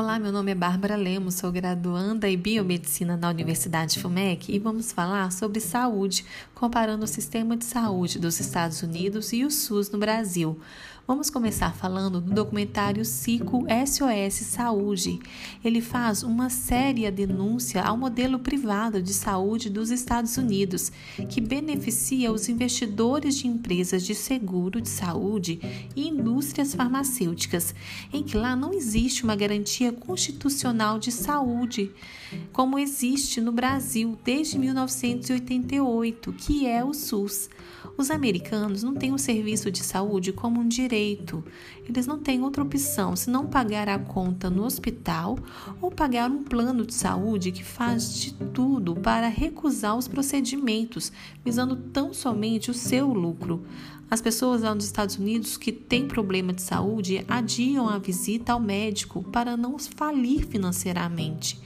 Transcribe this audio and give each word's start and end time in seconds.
Olá, 0.00 0.18
meu 0.18 0.32
nome 0.32 0.50
é 0.50 0.54
Bárbara 0.54 0.96
Lemos, 0.96 1.34
sou 1.34 1.52
graduanda 1.52 2.26
em 2.26 2.34
Biomedicina 2.34 3.18
na 3.18 3.28
Universidade 3.28 4.00
FUMEC 4.00 4.50
e 4.50 4.58
vamos 4.58 4.92
falar 4.92 5.30
sobre 5.30 5.60
saúde, 5.60 6.24
comparando 6.54 7.04
o 7.04 7.06
sistema 7.06 7.54
de 7.54 7.66
saúde 7.66 8.18
dos 8.18 8.40
Estados 8.40 8.82
Unidos 8.82 9.30
e 9.34 9.44
o 9.44 9.50
SUS 9.50 9.90
no 9.90 9.98
Brasil. 9.98 10.58
Vamos 11.10 11.28
começar 11.28 11.74
falando 11.74 12.20
do 12.20 12.32
documentário 12.32 13.04
Cico 13.04 13.66
SOS 13.84 14.46
Saúde. 14.46 15.18
Ele 15.64 15.80
faz 15.80 16.22
uma 16.22 16.48
séria 16.48 17.10
denúncia 17.10 17.82
ao 17.82 17.96
modelo 17.96 18.38
privado 18.38 19.02
de 19.02 19.12
saúde 19.12 19.68
dos 19.68 19.90
Estados 19.90 20.36
Unidos, 20.36 20.92
que 21.28 21.40
beneficia 21.40 22.30
os 22.30 22.48
investidores 22.48 23.34
de 23.34 23.48
empresas 23.48 24.06
de 24.06 24.14
seguro 24.14 24.80
de 24.80 24.88
saúde 24.88 25.60
e 25.96 26.06
indústrias 26.06 26.76
farmacêuticas, 26.76 27.74
em 28.12 28.22
que 28.22 28.36
lá 28.36 28.54
não 28.54 28.72
existe 28.72 29.24
uma 29.24 29.34
garantia 29.34 29.89
constitucional 29.92 30.98
de 30.98 31.10
saúde, 31.12 31.90
como 32.52 32.78
existe 32.78 33.40
no 33.40 33.52
Brasil 33.52 34.18
desde 34.24 34.58
1988, 34.58 36.32
que 36.32 36.66
é 36.66 36.84
o 36.84 36.92
SUS. 36.92 37.48
Os 37.96 38.10
americanos 38.10 38.82
não 38.82 38.94
têm 38.94 39.12
o 39.12 39.18
serviço 39.18 39.70
de 39.70 39.82
saúde 39.82 40.32
como 40.32 40.60
um 40.60 40.68
direito. 40.68 41.44
Eles 41.86 42.06
não 42.06 42.18
têm 42.18 42.42
outra 42.42 42.62
opção 42.62 43.14
senão 43.16 43.46
pagar 43.46 43.88
a 43.88 43.98
conta 43.98 44.48
no 44.48 44.64
hospital 44.64 45.38
ou 45.80 45.90
pagar 45.90 46.30
um 46.30 46.42
plano 46.42 46.86
de 46.86 46.94
saúde 46.94 47.52
que 47.52 47.64
faz 47.64 48.14
de 48.14 48.32
tudo 48.32 48.94
para 48.94 49.28
recusar 49.28 49.96
os 49.96 50.08
procedimentos, 50.08 51.12
visando 51.44 51.76
tão 51.76 52.14
somente 52.14 52.70
o 52.70 52.74
seu 52.74 53.12
lucro. 53.12 53.64
As 54.10 54.20
pessoas 54.20 54.62
lá 54.62 54.74
nos 54.74 54.86
Estados 54.86 55.16
Unidos 55.16 55.56
que 55.56 55.70
têm 55.70 56.08
problema 56.08 56.52
de 56.52 56.62
saúde 56.62 57.24
adiam 57.28 57.88
a 57.88 57.96
visita 57.96 58.52
ao 58.52 58.58
médico 58.58 59.22
para 59.22 59.56
não 59.56 59.78
falir 59.86 60.46
financeiramente, 60.46 61.60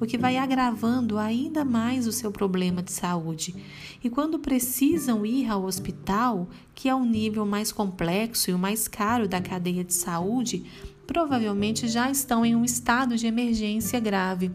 o 0.00 0.06
que 0.06 0.18
vai 0.18 0.36
agravando 0.36 1.18
ainda 1.18 1.64
mais 1.64 2.06
o 2.06 2.12
seu 2.12 2.30
problema 2.30 2.82
de 2.82 2.92
saúde. 2.92 3.54
E 4.02 4.08
quando 4.08 4.38
precisam 4.38 5.24
ir 5.26 5.50
ao 5.50 5.64
hospital, 5.64 6.48
que 6.74 6.88
é 6.88 6.94
o 6.94 7.04
nível 7.04 7.44
mais 7.44 7.70
complexo 7.72 8.50
e 8.50 8.54
o 8.54 8.58
mais 8.58 8.88
caro 8.88 9.28
da 9.28 9.40
cadeia 9.40 9.84
de 9.84 9.94
saúde, 9.94 10.64
provavelmente 11.06 11.88
já 11.88 12.10
estão 12.10 12.46
em 12.46 12.54
um 12.54 12.64
estado 12.64 13.16
de 13.16 13.26
emergência 13.26 13.98
grave. 13.98 14.50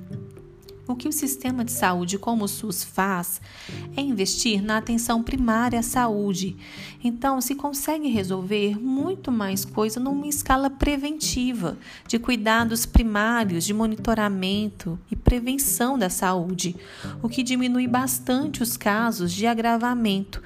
O 0.87 0.95
que 0.95 1.07
o 1.07 1.11
sistema 1.11 1.65
de 1.65 1.71
saúde 1.71 2.19
como 2.19 2.45
o 2.45 2.47
SUS 2.47 2.83
faz 2.83 3.41
é 3.97 4.01
investir 4.01 4.61
na 4.61 4.77
atenção 4.77 5.23
primária 5.23 5.79
à 5.79 5.83
saúde. 5.83 6.55
Então, 7.03 7.41
se 7.41 7.55
consegue 7.55 8.07
resolver 8.07 8.79
muito 8.79 9.31
mais 9.31 9.65
coisa 9.65 9.99
numa 9.99 10.27
escala 10.27 10.69
preventiva, 10.69 11.75
de 12.07 12.19
cuidados 12.19 12.85
primários, 12.85 13.63
de 13.63 13.73
monitoramento 13.73 14.99
e 15.09 15.15
prevenção 15.15 15.97
da 15.97 16.09
saúde, 16.09 16.75
o 17.21 17.27
que 17.27 17.41
diminui 17.41 17.87
bastante 17.87 18.61
os 18.61 18.77
casos 18.77 19.33
de 19.33 19.47
agravamento. 19.47 20.41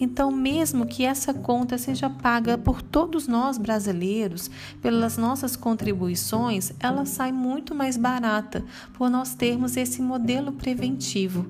Então, 0.00 0.30
mesmo 0.30 0.86
que 0.86 1.04
essa 1.04 1.34
conta 1.34 1.76
seja 1.78 2.08
paga 2.08 2.56
por 2.56 2.82
todos 2.82 3.26
nós 3.26 3.58
brasileiros, 3.58 4.50
pelas 4.80 5.16
nossas 5.16 5.56
contribuições, 5.56 6.72
ela 6.78 7.04
sai 7.04 7.32
muito 7.32 7.74
mais 7.74 7.96
barata 7.96 8.64
por 8.94 9.10
nós 9.10 9.34
termos 9.34 9.76
esse 9.80 10.02
modelo 10.02 10.52
preventivo. 10.52 11.48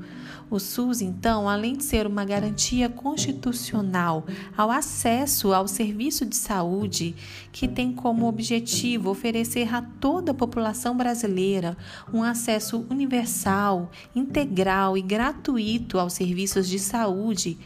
O 0.51 0.59
SUS, 0.59 1.03
então, 1.03 1.47
além 1.47 1.77
de 1.77 1.84
ser 1.84 2.07
uma 2.07 2.25
garantia 2.25 2.89
constitucional 2.89 4.25
ao 4.57 4.70
acesso 4.70 5.53
ao 5.53 5.69
serviço 5.69 6.25
de 6.25 6.37
saúde, 6.37 7.15
que 7.53 7.69
tem 7.69 7.93
como 7.93 8.27
objetivo 8.27 9.11
oferecer 9.11 9.75
a 9.75 9.83
toda 9.83 10.33
a 10.33 10.35
população 10.35 10.97
brasileira 10.97 11.77
um 12.15 12.23
acesso 12.23 12.86
universal, 12.89 13.91
integral 14.17 14.97
e 14.97 15.02
gratuito 15.02 15.98
aos 15.98 16.14
serviços 16.14 16.67
de 16.67 16.79
saúde, 16.79 17.58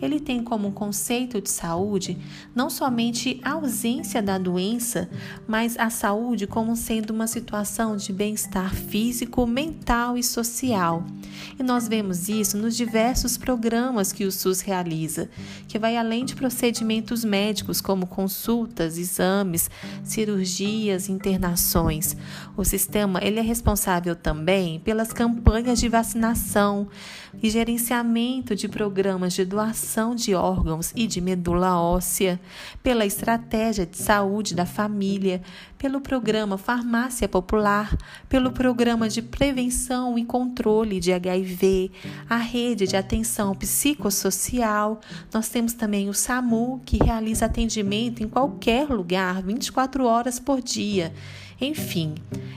ele 0.00 0.18
tem 0.18 0.42
como 0.42 0.72
conceito 0.72 1.42
de 1.42 1.50
saúde 1.50 2.16
não 2.54 2.70
somente 2.70 3.38
a 3.44 3.52
ausência 3.52 4.22
da 4.22 4.38
doença, 4.38 5.10
mas 5.46 5.78
a 5.78 5.90
saúde 5.90 6.46
como 6.46 6.74
sendo 6.74 7.10
uma 7.10 7.26
situação 7.26 7.96
de 7.96 8.14
bem-estar 8.14 8.74
físico, 8.74 9.46
mental 9.46 10.09
e 10.16 10.22
social. 10.22 11.04
E 11.58 11.62
nós 11.62 11.88
vemos 11.88 12.28
isso 12.28 12.56
nos 12.56 12.76
diversos 12.76 13.36
programas 13.36 14.12
que 14.12 14.24
o 14.24 14.32
SUS 14.32 14.60
realiza, 14.60 15.28
que 15.68 15.78
vai 15.78 15.96
além 15.96 16.24
de 16.24 16.34
procedimentos 16.34 17.24
médicos 17.24 17.80
como 17.80 18.06
consultas, 18.06 18.98
exames, 18.98 19.70
cirurgias, 20.02 21.08
internações. 21.08 22.16
O 22.56 22.64
sistema 22.64 23.20
ele 23.22 23.38
é 23.38 23.42
responsável 23.42 24.16
também 24.16 24.80
pelas 24.80 25.12
campanhas 25.12 25.78
de 25.78 25.88
vacinação 25.88 26.88
e 27.42 27.48
gerenciamento 27.48 28.56
de 28.56 28.68
programas 28.68 29.32
de 29.32 29.44
doação 29.44 30.14
de 30.14 30.34
órgãos 30.34 30.92
e 30.96 31.06
de 31.06 31.20
medula 31.20 31.80
óssea, 31.80 32.40
pela 32.82 33.06
estratégia 33.06 33.86
de 33.86 33.96
saúde 33.96 34.54
da 34.54 34.66
família, 34.66 35.42
pelo 35.78 36.00
programa 36.00 36.58
Farmácia 36.58 37.28
Popular, 37.28 37.96
pelo 38.28 38.50
programa 38.50 39.08
de 39.08 39.22
prevenção 40.00 40.18
e 40.18 40.24
controle 40.24 40.98
de 40.98 41.12
HIV, 41.12 41.90
a 42.28 42.36
rede 42.36 42.86
de 42.86 42.96
atenção 42.96 43.54
psicossocial. 43.54 45.00
Nós 45.32 45.48
temos 45.48 45.74
também 45.74 46.08
o 46.08 46.14
SAMU, 46.14 46.80
que 46.84 47.02
realiza 47.02 47.46
atendimento 47.46 48.22
em 48.22 48.28
qualquer 48.28 48.88
lugar, 48.88 49.42
24 49.42 50.04
horas 50.04 50.38
por 50.38 50.62
dia. 50.62 51.12
Enfim, 51.60 52.14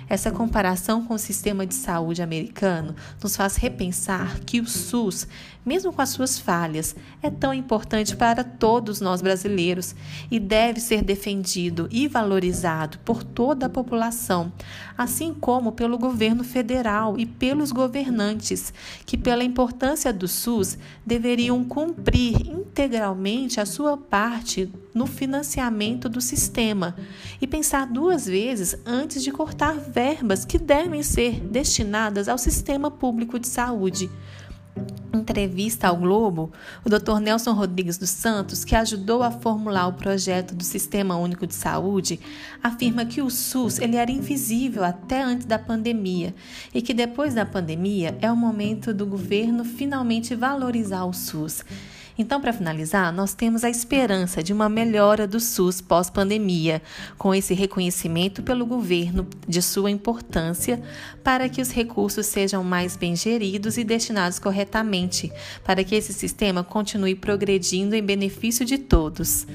essa 0.08 0.32
comparação 0.32 1.04
com 1.04 1.16
o 1.16 1.20
sistema 1.20 1.66
de 1.66 1.76
saúde 1.76 2.22
americano 2.22 2.96
nos 3.22 3.36
faz 3.36 3.58
repensar 3.58 4.40
que 4.46 4.62
o 4.62 4.68
SUS, 4.68 5.28
mesmo 5.66 5.92
com 5.92 6.02
as 6.02 6.10
suas 6.10 6.40
falhas, 6.40 6.96
é 7.22 7.30
tão 7.30 7.54
importante 7.54 8.16
para 8.16 8.44
todos 8.44 9.02
nós 9.02 9.22
brasileiros 9.22 9.94
e 10.32 10.40
deve 10.40 10.80
ser 10.80 11.02
defendido 11.02 11.90
e 11.92 12.08
valorizado 12.08 12.98
por 13.00 13.24
toda 13.24 13.66
a 13.66 13.70
população, 13.70 14.54
assim 14.98 15.34
como 15.34 15.74
pelo 15.74 15.98
governo 15.98 16.44
federal 16.44 17.18
e 17.18 17.26
pelos 17.26 17.72
governantes, 17.72 18.74
que, 19.06 19.18
pela 19.18 19.44
importância 19.44 20.14
do 20.14 20.28
SUS, 20.28 20.78
deveriam 21.06 21.64
cumprir 21.66 22.48
integralmente 22.48 23.60
a 23.60 23.66
sua 23.66 23.98
parte 23.98 24.72
no 24.94 25.08
financiamento 25.08 26.08
do 26.08 26.22
sistema 26.22 26.96
e 27.42 27.48
pensar 27.48 27.88
duas 27.88 28.26
vezes 28.26 28.76
antes 28.86 29.24
de 29.24 29.32
cortar 29.32 29.80
verbas 29.80 30.46
que 30.46 30.58
devem 30.58 31.02
ser 31.02 31.40
destinadas 31.40 32.28
ao 32.28 32.38
sistema 32.38 32.92
público 32.92 33.40
de 33.40 33.48
saúde. 33.48 34.10
Entrevista 35.14 35.88
ao 35.88 35.98
Globo, 35.98 36.52
o 36.84 36.90
Dr. 36.90 37.20
Nelson 37.22 37.54
Rodrigues 37.54 38.00
dos 38.00 38.10
Santos, 38.10 38.66
que 38.66 38.76
ajudou 38.76 39.22
a 39.22 39.30
formular 39.30 39.88
o 39.88 39.94
projeto 39.94 40.56
do 40.56 40.64
Sistema 40.64 41.16
Único 41.16 41.46
de 41.46 41.54
Saúde, 41.54 42.20
afirma 42.64 43.06
que 43.06 43.22
o 43.22 43.30
SUS 43.30 43.78
ele 43.78 43.96
era 43.96 44.12
invisível 44.12 44.84
até 44.84 45.22
antes 45.22 45.46
da 45.46 45.60
pandemia 45.60 46.34
e 46.74 46.82
que 46.82 46.96
depois 46.96 47.36
da 47.36 47.46
pandemia 47.46 48.18
é 48.22 48.32
o 48.32 48.36
momento 48.36 48.92
do 48.92 49.06
governo 49.06 49.64
finalmente 49.64 50.34
valorizar 50.34 51.06
o 51.06 51.14
SUS. 51.14 51.64
Então, 52.18 52.40
para 52.40 52.54
finalizar, 52.54 53.12
nós 53.12 53.34
temos 53.34 53.64
a 53.64 53.70
esperança 53.70 54.44
de 54.44 54.54
uma 54.54 54.70
melhora 54.70 55.28
do 55.28 55.40
SUS 55.40 55.82
pós-pandemia, 55.82 56.82
com 57.18 57.34
esse 57.34 57.54
reconhecimento 57.54 58.44
pelo 58.44 58.66
governo 58.66 59.28
de 59.48 59.62
sua 59.62 59.90
importância 59.90 60.82
para 61.24 61.50
que 61.50 61.62
os 61.62 61.72
recursos 61.72 62.28
sejam 62.28 62.64
mais 62.64 62.96
bem 62.96 63.16
geridos 63.16 63.78
e 63.78 63.84
destinados 63.84 64.38
corretamente, 64.38 65.32
para 65.64 65.84
que 65.84 65.96
esse 65.96 66.14
sistema 66.14 66.64
continue 66.64 67.16
progredindo 67.16 67.96
em 67.96 68.04
benefício 68.04 68.66
de 68.66 68.78
todos. 68.78 69.48